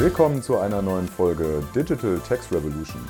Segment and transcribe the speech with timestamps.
[0.00, 3.02] Willkommen zu einer neuen Folge Digital Tax Revolution.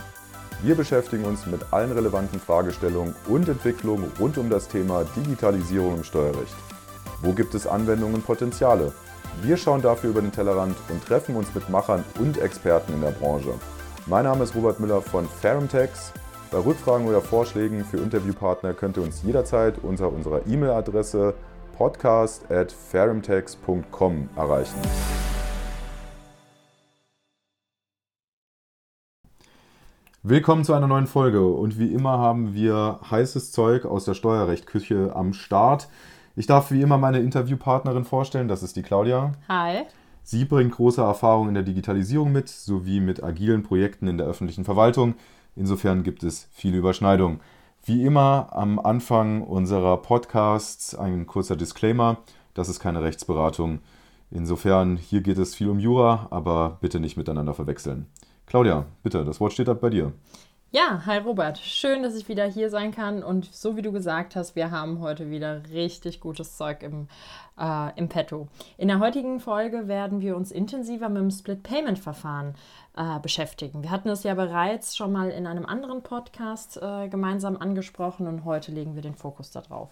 [0.60, 6.02] Wir beschäftigen uns mit allen relevanten Fragestellungen und Entwicklungen rund um das Thema Digitalisierung im
[6.02, 6.56] Steuerrecht.
[7.22, 8.90] Wo gibt es Anwendungen und Potenziale?
[9.40, 13.12] Wir schauen dafür über den Tellerrand und treffen uns mit Machern und Experten in der
[13.12, 13.54] Branche.
[14.06, 16.12] Mein Name ist Robert Müller von Ferumtex.
[16.50, 21.34] Bei Rückfragen oder Vorschlägen für Interviewpartner könnt ihr uns jederzeit unter unserer E-Mail-Adresse
[21.78, 25.19] podcast@ferumtex.com erreichen.
[30.22, 35.16] Willkommen zu einer neuen Folge und wie immer haben wir heißes Zeug aus der Steuerrechtküche
[35.16, 35.88] am Start.
[36.36, 39.32] Ich darf wie immer meine Interviewpartnerin vorstellen, das ist die Claudia.
[39.48, 39.84] Hi.
[40.22, 44.66] Sie bringt große Erfahrung in der Digitalisierung mit, sowie mit agilen Projekten in der öffentlichen
[44.66, 45.14] Verwaltung.
[45.56, 47.40] Insofern gibt es viele Überschneidungen.
[47.82, 52.18] Wie immer am Anfang unserer Podcasts ein kurzer Disclaimer,
[52.52, 53.78] das ist keine Rechtsberatung.
[54.30, 58.04] Insofern, hier geht es viel um Jura, aber bitte nicht miteinander verwechseln.
[58.50, 60.12] Claudia, bitte, das Wort steht ab bei dir.
[60.72, 61.58] Ja, hi Robert.
[61.58, 63.22] Schön, dass ich wieder hier sein kann.
[63.22, 67.06] Und so wie du gesagt hast, wir haben heute wieder richtig gutes Zeug im,
[67.56, 68.48] äh, im Petto.
[68.76, 72.56] In der heutigen Folge werden wir uns intensiver mit dem Split-Payment-Verfahren
[72.96, 73.84] äh, beschäftigen.
[73.84, 78.44] Wir hatten es ja bereits schon mal in einem anderen Podcast äh, gemeinsam angesprochen und
[78.44, 79.90] heute legen wir den Fokus darauf.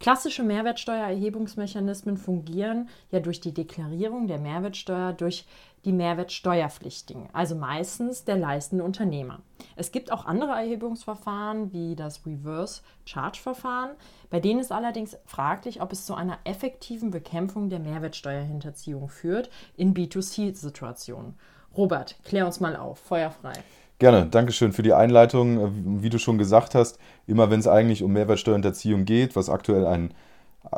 [0.00, 5.46] Klassische Mehrwertsteuererhebungsmechanismen fungieren ja durch die Deklarierung der Mehrwertsteuer durch
[5.84, 9.40] die Mehrwertsteuerpflichtigen, also meistens der leistende Unternehmer.
[9.76, 13.90] Es gibt auch andere Erhebungsverfahren wie das Reverse Charge Verfahren,
[14.30, 19.94] bei denen ist allerdings fraglich, ob es zu einer effektiven Bekämpfung der Mehrwertsteuerhinterziehung führt in
[19.94, 21.38] B2C-Situationen.
[21.76, 23.52] Robert, klär uns mal auf, feuerfrei.
[24.00, 26.02] Gerne, Dankeschön für die Einleitung.
[26.02, 30.12] Wie du schon gesagt hast, immer wenn es eigentlich um Mehrwertsteuerhinterziehung geht, was aktuell ein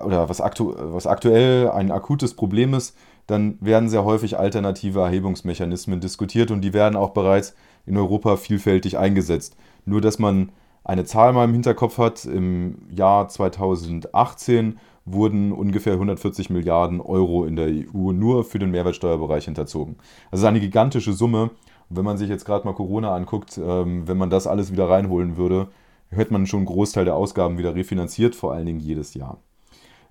[0.05, 2.95] oder was, aktu was aktuell ein akutes Problem ist,
[3.27, 7.55] dann werden sehr häufig alternative Erhebungsmechanismen diskutiert und die werden auch bereits
[7.87, 9.57] in Europa vielfältig eingesetzt.
[9.87, 10.51] Nur dass man
[10.85, 17.57] eine Zahl mal im Hinterkopf hat, im Jahr 2018 wurden ungefähr 140 Milliarden Euro in
[17.57, 19.97] der EU nur für den Mehrwertsteuerbereich hinterzogen.
[20.31, 21.51] Das ist eine gigantische Summe.
[21.89, 24.89] Und wenn man sich jetzt gerade mal Corona anguckt, ähm, wenn man das alles wieder
[24.89, 25.69] reinholen würde,
[26.11, 29.39] hätte man schon einen Großteil der Ausgaben wieder refinanziert, vor allen Dingen jedes Jahr.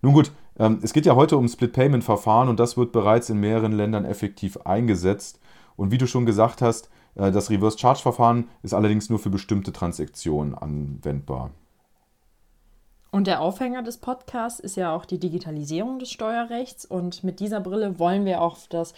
[0.02, 3.72] Nun gut, ähm, es geht ja heute um Split-Payment-Verfahren und das wird bereits in mehreren
[3.72, 5.40] Ländern effektiv eingesetzt.
[5.76, 10.56] Und wie du schon gesagt hast, äh, das Reverse-Charge-Verfahren ist allerdings nur für bestimmte Transaktionen
[10.56, 11.52] anwendbar.
[13.16, 16.84] Und der Aufhänger des Podcasts ist ja auch die Digitalisierung des Steuerrechts.
[16.84, 18.94] Und mit dieser Brille wollen wir auf das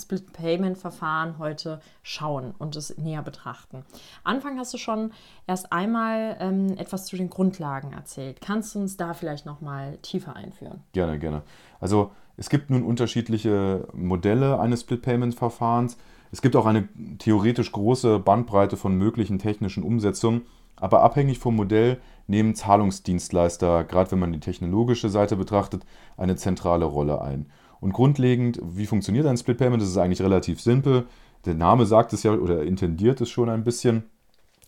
[0.00, 3.84] Split-Payment-Verfahren heute schauen und es näher betrachten.
[4.24, 5.12] Anfang hast du schon
[5.46, 8.40] erst einmal ähm, etwas zu den Grundlagen erzählt.
[8.40, 10.82] Kannst du uns da vielleicht noch mal tiefer einführen?
[10.92, 11.42] Gerne, gerne.
[11.80, 15.98] Also es gibt nun unterschiedliche Modelle eines Split-Payment-Verfahrens.
[16.32, 20.42] Es gibt auch eine theoretisch große Bandbreite von möglichen technischen Umsetzungen,
[20.76, 25.84] aber abhängig vom Modell nehmen Zahlungsdienstleister, gerade wenn man die technologische Seite betrachtet,
[26.16, 27.46] eine zentrale Rolle ein.
[27.80, 29.82] Und grundlegend, wie funktioniert ein Split Payment?
[29.82, 31.06] Das ist eigentlich relativ simpel.
[31.46, 34.04] Der Name sagt es ja oder intendiert es schon ein bisschen.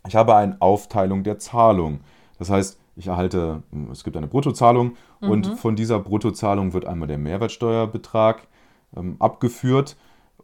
[0.07, 2.01] Ich habe eine Aufteilung der Zahlung.
[2.39, 5.31] Das heißt, ich erhalte, es gibt eine Bruttozahlung mhm.
[5.31, 8.47] und von dieser Bruttozahlung wird einmal der Mehrwertsteuerbetrag
[8.97, 9.97] ähm, abgeführt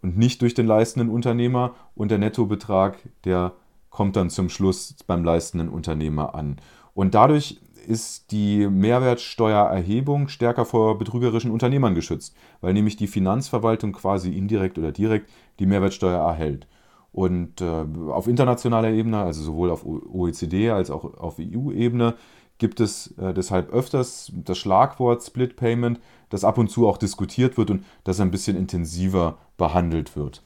[0.03, 3.53] und nicht durch den leistenden Unternehmer und der Nettobetrag, der
[3.91, 6.57] kommt dann zum Schluss beim leistenden Unternehmer an.
[6.95, 14.31] Und dadurch ist die Mehrwertsteuererhebung stärker vor betrügerischen Unternehmern geschützt, weil nämlich die Finanzverwaltung quasi
[14.31, 16.67] indirekt oder direkt die Mehrwertsteuer erhält.
[17.13, 22.15] Und äh, auf internationaler Ebene, also sowohl auf OECD als auch auf EU-Ebene,
[22.59, 25.99] gibt es äh, deshalb öfters das Schlagwort Split Payment,
[26.29, 30.43] das ab und zu auch diskutiert wird und das ein bisschen intensiver behandelt wird.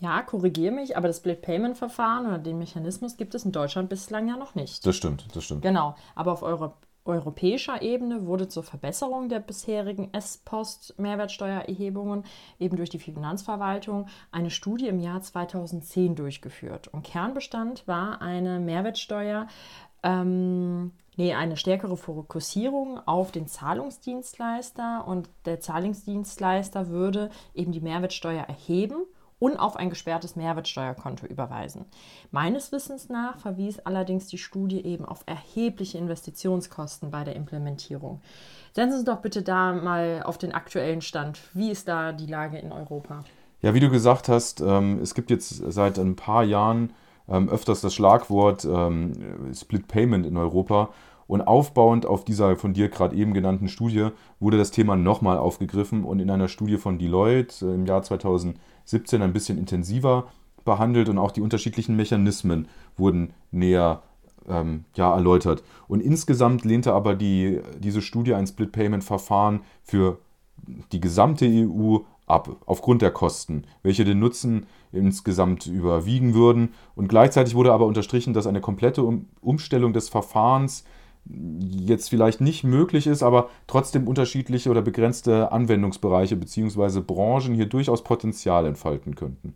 [0.00, 3.88] Ja, korrigiere mich, aber das Split Payment Verfahren oder den Mechanismus gibt es in Deutschland
[3.88, 4.86] bislang ja noch nicht.
[4.86, 5.62] Das stimmt, das stimmt.
[5.62, 6.74] Genau, aber auf Euro
[7.06, 12.24] europäischer Ebene wurde zur Verbesserung der bisherigen S-Post-Mehrwertsteuererhebungen
[12.58, 16.88] eben durch die Finanzverwaltung eine Studie im Jahr 2010 durchgeführt.
[16.88, 19.46] Und Kernbestand war eine Mehrwertsteuer,
[20.02, 28.42] ähm, nee, eine stärkere Fokussierung auf den Zahlungsdienstleister und der Zahlungsdienstleister würde eben die Mehrwertsteuer
[28.42, 29.06] erheben
[29.38, 31.84] und auf ein gesperrtes Mehrwertsteuerkonto überweisen.
[32.30, 38.20] Meines Wissens nach verwies allerdings die Studie eben auf erhebliche Investitionskosten bei der Implementierung.
[38.72, 41.40] Setzen Sie uns doch bitte da mal auf den aktuellen Stand.
[41.52, 43.24] Wie ist da die Lage in Europa?
[43.62, 46.92] Ja, wie du gesagt hast, ähm, es gibt jetzt seit ein paar Jahren
[47.28, 50.90] ähm, öfters das Schlagwort ähm, Split Payment in Europa.
[51.26, 54.08] Und aufbauend auf dieser von dir gerade eben genannten Studie
[54.38, 59.22] wurde das Thema nochmal aufgegriffen und in einer Studie von Deloitte äh, im Jahr 2017
[59.22, 60.28] ein bisschen intensiver
[60.64, 64.02] behandelt und auch die unterschiedlichen Mechanismen wurden näher
[64.48, 65.62] ähm, ja, erläutert.
[65.88, 70.18] Und insgesamt lehnte aber die, diese Studie ein Split-Payment-Verfahren für
[70.92, 76.70] die gesamte EU ab, aufgrund der Kosten, welche den Nutzen insgesamt überwiegen würden.
[76.94, 79.04] Und gleichzeitig wurde aber unterstrichen, dass eine komplette
[79.40, 80.84] Umstellung des Verfahrens
[81.28, 87.00] jetzt vielleicht nicht möglich ist, aber trotzdem unterschiedliche oder begrenzte Anwendungsbereiche bzw.
[87.00, 89.54] Branchen hier durchaus Potenzial entfalten könnten.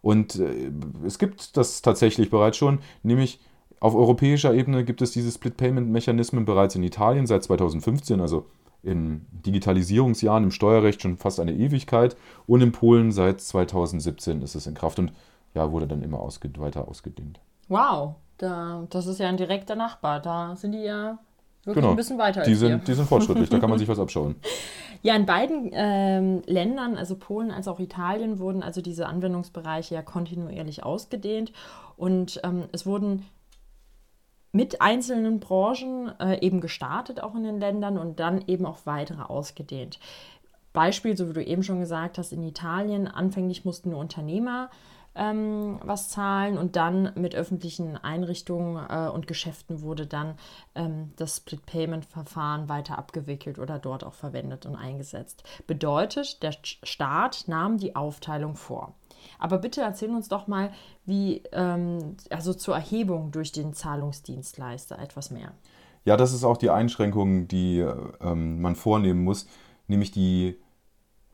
[0.00, 0.70] Und äh,
[1.04, 3.40] es gibt das tatsächlich bereits schon, nämlich
[3.80, 8.46] auf europäischer Ebene gibt es diese Split-Payment-Mechanismen bereits in Italien seit 2015, also
[8.82, 12.16] in Digitalisierungsjahren im Steuerrecht schon fast eine Ewigkeit
[12.46, 15.12] und in Polen seit 2017 ist es in Kraft und
[15.54, 17.40] ja, wurde dann immer ausge weiter ausgedehnt.
[17.68, 20.20] Wow, da, das ist ja ein direkter Nachbar.
[20.20, 21.18] Da sind die ja
[21.64, 21.90] wirklich genau.
[21.90, 22.42] ein bisschen weiter.
[22.42, 24.36] Die, sind, die sind fortschrittlich, da kann man sich was abschauen.
[25.02, 30.02] Ja, in beiden ähm, Ländern, also Polen als auch Italien, wurden also diese Anwendungsbereiche ja
[30.02, 31.52] kontinuierlich ausgedehnt
[31.96, 33.24] und ähm, es wurden
[34.50, 39.22] mit einzelnen Branchen äh, eben gestartet, auch in den Ländern und dann eben auch weitere
[39.22, 40.00] ausgedehnt.
[40.72, 44.70] Beispiel, so wie du eben schon gesagt hast, in Italien, anfänglich mussten nur Unternehmer
[45.14, 50.34] ähm, was zahlen und dann mit öffentlichen Einrichtungen äh, und Geschäften wurde dann
[50.74, 55.42] ähm, das Split-Payment-Verfahren weiter abgewickelt oder dort auch verwendet und eingesetzt.
[55.66, 58.94] Bedeutet, der Staat nahm die Aufteilung vor.
[59.38, 60.70] Aber bitte erzähl uns doch mal,
[61.04, 65.52] wie, ähm, also zur Erhebung durch den Zahlungsdienstleister etwas mehr.
[66.04, 67.80] Ja, das ist auch die Einschränkung, die
[68.20, 69.46] ähm, man vornehmen muss,
[69.88, 70.58] nämlich die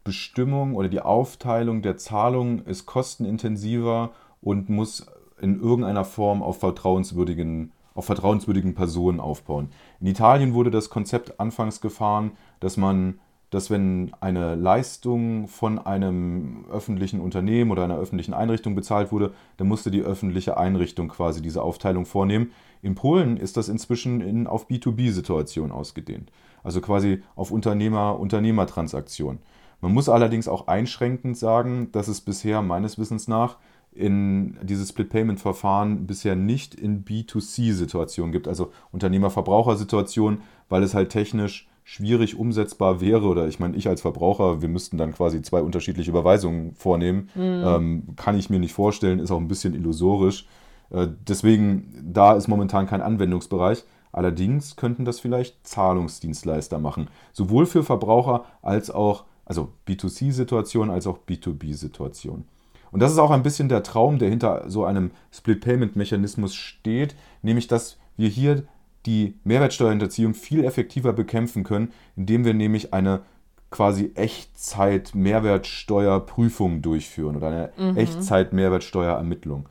[0.04, 5.06] Bestimmung oder die Aufteilung der Zahlung ist kostenintensiver und muss
[5.40, 9.70] in irgendeiner Form auf vertrauenswürdigen, auf vertrauenswürdigen Personen aufbauen.
[10.00, 13.18] In Italien wurde das Konzept anfangs gefahren, dass man
[13.54, 19.68] dass wenn eine Leistung von einem öffentlichen Unternehmen oder einer öffentlichen Einrichtung bezahlt wurde, dann
[19.68, 22.50] musste die öffentliche Einrichtung quasi diese Aufteilung vornehmen.
[22.82, 26.32] In Polen ist das inzwischen in, auf B2B-Situationen ausgedehnt,
[26.64, 29.38] also quasi auf Unternehmer-Unternehmer-Transaktionen.
[29.80, 33.58] Man muss allerdings auch einschränkend sagen, dass es bisher meines Wissens nach
[33.92, 42.36] in dieses Split-Payment-Verfahren bisher nicht in B2C-Situationen gibt, also Unternehmer-Verbraucher-Situationen, weil es halt technisch schwierig
[42.36, 46.74] umsetzbar wäre, oder ich meine, ich als Verbraucher, wir müssten dann quasi zwei unterschiedliche Überweisungen
[46.74, 47.62] vornehmen, mhm.
[47.64, 50.46] ähm, kann ich mir nicht vorstellen, ist auch ein bisschen illusorisch.
[50.90, 53.84] Äh, deswegen, da ist momentan kein Anwendungsbereich.
[54.12, 61.18] Allerdings könnten das vielleicht Zahlungsdienstleister machen, sowohl für Verbraucher als auch, also B2C-Situationen als auch
[61.28, 62.46] B2B-Situationen.
[62.90, 67.66] Und das ist auch ein bisschen der Traum, der hinter so einem Split-Payment-Mechanismus steht, nämlich
[67.66, 68.64] dass wir hier
[69.06, 73.22] die Mehrwertsteuerhinterziehung viel effektiver bekämpfen können, indem wir nämlich eine
[73.70, 77.96] quasi Echtzeit-Mehrwertsteuerprüfung durchführen oder eine mhm.
[77.96, 79.68] Echtzeit-Mehrwertsteuerermittlung.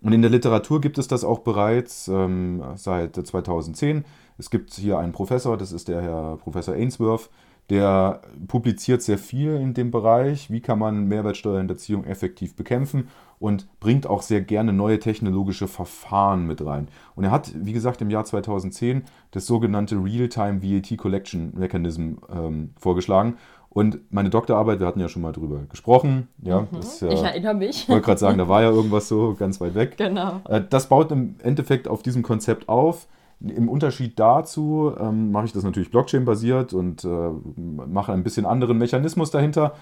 [0.00, 4.04] Und in der Literatur gibt es das auch bereits ähm, seit 2010.
[4.38, 7.30] Es gibt hier einen Professor, das ist der Herr Professor Ainsworth,
[7.70, 14.06] der publiziert sehr viel in dem Bereich, wie kann man Mehrwertsteuerhinterziehung effektiv bekämpfen und bringt
[14.06, 16.88] auch sehr gerne neue technologische Verfahren mit rein.
[17.14, 22.70] Und er hat, wie gesagt, im Jahr 2010 das sogenannte Real-Time VAT Collection Mechanism ähm,
[22.78, 23.36] vorgeschlagen.
[23.68, 26.28] Und meine Doktorarbeit, wir hatten ja schon mal drüber gesprochen.
[26.42, 27.84] Ja, mhm, das, äh, ich erinnere mich.
[27.84, 29.96] Ich wollte gerade sagen, da war ja irgendwas so ganz weit weg.
[29.96, 30.42] Genau.
[30.46, 33.08] Äh, das baut im Endeffekt auf diesem Konzept auf.
[33.44, 38.78] Im Unterschied dazu ähm, mache ich das natürlich Blockchain-basiert und äh, mache ein bisschen anderen
[38.78, 39.74] Mechanismus dahinter.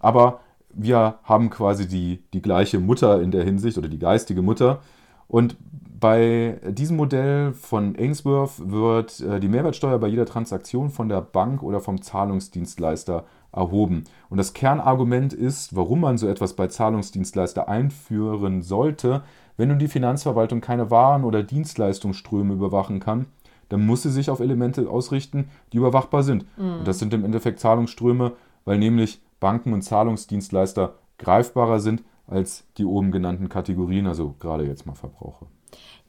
[0.00, 0.40] Aber
[0.72, 4.80] wir haben quasi die, die gleiche Mutter in der Hinsicht oder die geistige Mutter.
[5.26, 5.56] Und
[6.00, 11.62] bei diesem Modell von Ainsworth wird äh, die Mehrwertsteuer bei jeder Transaktion von der Bank
[11.62, 14.04] oder vom Zahlungsdienstleister erhoben.
[14.28, 19.22] Und das Kernargument ist, warum man so etwas bei Zahlungsdienstleister einführen sollte,
[19.58, 23.26] wenn nun die Finanzverwaltung keine Waren- oder Dienstleistungsströme überwachen kann,
[23.68, 26.46] dann muss sie sich auf Elemente ausrichten, die überwachbar sind.
[26.56, 26.78] Mhm.
[26.78, 28.32] Und das sind im Endeffekt Zahlungsströme,
[28.64, 34.86] weil nämlich Banken und Zahlungsdienstleister greifbarer sind als die oben genannten Kategorien, also gerade jetzt
[34.86, 35.46] mal Verbraucher.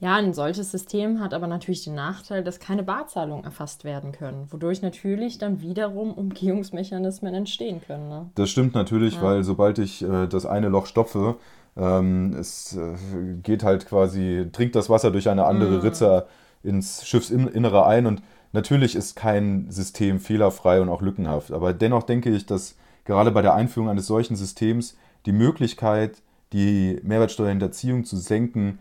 [0.01, 4.47] Ja, ein solches System hat aber natürlich den Nachteil, dass keine Barzahlungen erfasst werden können,
[4.49, 8.07] wodurch natürlich dann wiederum Umgehungsmechanismen entstehen können.
[8.07, 8.29] Ne?
[8.35, 9.21] Das stimmt natürlich, ja.
[9.21, 11.35] weil sobald ich äh, das eine Loch stopfe,
[11.75, 12.95] es äh,
[13.41, 15.79] geht halt quasi, trinkt das Wasser durch eine andere mhm.
[15.79, 16.27] Ritze
[16.63, 18.21] ins Schiffsinnere ein und
[18.51, 21.51] natürlich ist kein System fehlerfrei und auch lückenhaft.
[21.51, 26.21] Aber dennoch denke ich, dass gerade bei der Einführung eines solchen Systems die Möglichkeit,
[26.53, 28.79] die Mehrwertsteuerhinterziehung zu senken,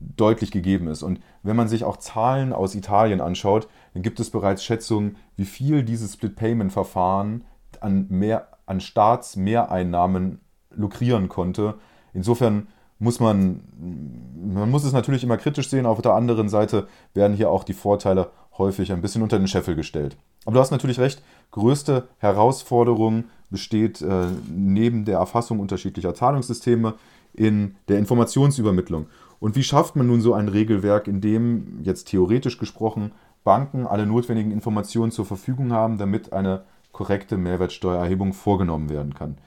[0.00, 1.02] deutlich gegeben ist.
[1.02, 5.44] Und wenn man sich auch Zahlen aus Italien anschaut, dann gibt es bereits Schätzungen, wie
[5.44, 7.44] viel dieses Split-Payment-Verfahren
[7.80, 11.74] an, mehr, an Staatsmehreinnahmen lukrieren konnte.
[12.12, 13.60] Insofern muss man,
[14.34, 17.74] man muss es natürlich immer kritisch sehen, auf der anderen Seite werden hier auch die
[17.74, 20.16] Vorteile häufig ein bisschen unter den Scheffel gestellt.
[20.44, 21.22] Aber du hast natürlich recht,
[21.52, 26.94] größte Herausforderung besteht äh, neben der Erfassung unterschiedlicher Zahlungssysteme
[27.32, 29.06] in der Informationsübermittlung.
[29.40, 33.12] Und wie schafft man nun so ein Regelwerk, in dem jetzt theoretisch gesprochen
[33.44, 39.38] Banken alle notwendigen Informationen zur Verfügung haben, damit eine korrekte Mehrwertsteuererhebung vorgenommen werden kann?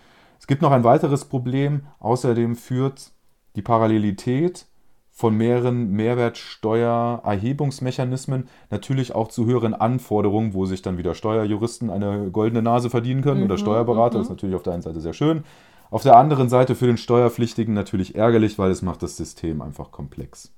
[0.41, 1.83] Es gibt noch ein weiteres Problem.
[1.99, 3.11] Außerdem führt
[3.55, 4.65] die Parallelität
[5.11, 12.63] von mehreren Mehrwertsteuererhebungsmechanismen natürlich auch zu höheren Anforderungen, wo sich dann wieder Steuerjuristen eine goldene
[12.63, 14.17] Nase verdienen können mhm, oder Steuerberater.
[14.17, 14.35] Das ist mhm.
[14.35, 15.43] natürlich auf der einen Seite sehr schön.
[15.91, 19.91] Auf der anderen Seite für den Steuerpflichtigen natürlich ärgerlich, weil es macht das System einfach
[19.91, 20.51] komplex.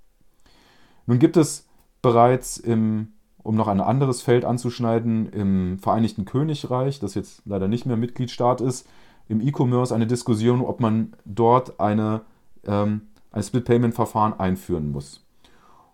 [1.07, 1.67] Nun gibt es
[2.01, 3.09] bereits im,
[3.41, 8.61] um noch ein anderes Feld anzuschneiden, im Vereinigten Königreich, das jetzt leider nicht mehr Mitgliedstaat
[8.61, 8.87] ist,
[9.27, 12.21] im E-Commerce eine Diskussion, ob man dort eine
[12.65, 13.01] ähm,
[13.33, 15.25] ein Split-Payment-Verfahren einführen muss.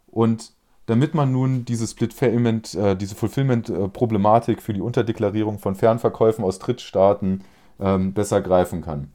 [0.08, 0.52] Und
[0.86, 7.44] damit man nun diese Split-Payment, äh, diese Fulfillment-Problematik für die Unterdeklarierung von Fernverkäufen aus Drittstaaten
[7.80, 9.12] ähm, besser greifen kann.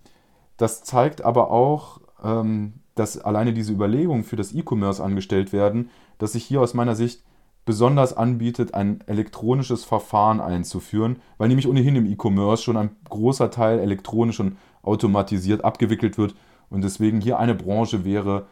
[0.56, 6.32] Das zeigt aber auch, ähm, dass alleine diese Überlegungen für das E-Commerce angestellt werden, dass
[6.32, 7.22] sich hier aus meiner Sicht
[7.64, 13.78] besonders anbietet, ein elektronisches Verfahren einzuführen, weil nämlich ohnehin im E-Commerce schon ein großer Teil
[13.78, 16.34] elektronisch und automatisiert abgewickelt wird
[16.70, 18.46] und deswegen hier eine Branche wäre,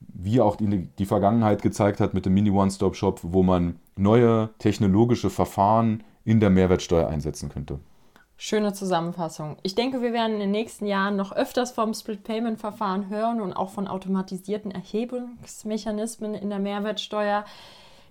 [0.00, 5.30] wie auch die, die Vergangenheit gezeigt hat mit dem Mini One-Stop-Shop, wo man neue technologische
[5.30, 7.78] Verfahren in der Mehrwertsteuer einsetzen könnte.
[8.36, 9.56] Schöne Zusammenfassung.
[9.62, 13.70] Ich denke, wir werden in den nächsten Jahren noch öfters vom Split-Payment-Verfahren hören und auch
[13.70, 17.44] von automatisierten Erhebungsmechanismen in der Mehrwertsteuer.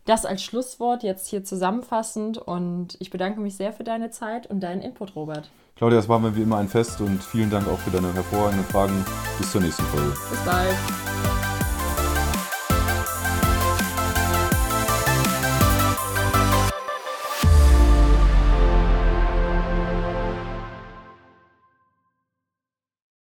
[0.06, 4.62] Das als Schlusswort jetzt hier zusammenfassend und ich bedanke mich sehr für deine Zeit und
[4.62, 5.50] deinen Input, Robert.
[5.76, 8.66] Claudia, es war mir wie immer ein Fest und vielen Dank auch für deine hervorragenden
[8.66, 9.06] Fragen.
[9.38, 10.10] Bis zur nächsten Folge.
[10.30, 11.11] Bis bald.